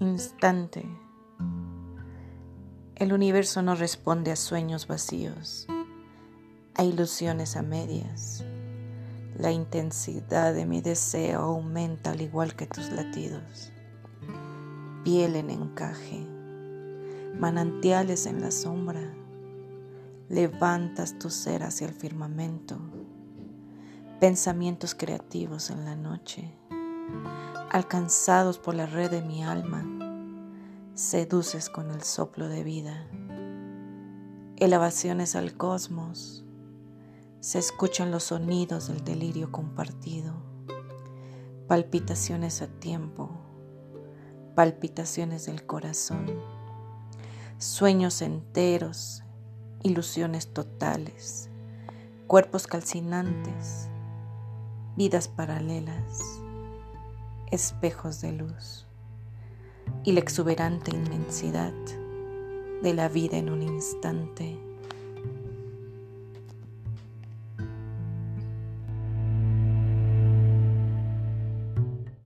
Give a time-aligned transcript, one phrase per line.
[0.00, 0.84] instante.
[2.94, 5.66] El universo no responde a sueños vacíos,
[6.74, 8.44] a ilusiones a medias.
[9.36, 13.72] La intensidad de mi deseo aumenta al igual que tus latidos.
[15.04, 16.26] Piel en encaje,
[17.38, 19.14] manantiales en la sombra.
[20.28, 22.78] Levantas tu ser hacia el firmamento,
[24.20, 26.52] pensamientos creativos en la noche
[27.70, 29.84] alcanzados por la red de mi alma,
[30.94, 33.06] seduces con el soplo de vida.
[34.56, 36.44] Elevaciones al cosmos,
[37.40, 40.32] se escuchan los sonidos del delirio compartido,
[41.68, 43.30] palpitaciones a tiempo,
[44.54, 46.26] palpitaciones del corazón,
[47.58, 49.22] sueños enteros,
[49.82, 51.48] ilusiones totales,
[52.26, 53.88] cuerpos calcinantes,
[54.96, 56.40] vidas paralelas
[57.50, 58.86] espejos de luz
[60.04, 61.72] y la exuberante inmensidad
[62.82, 64.58] de la vida en un instante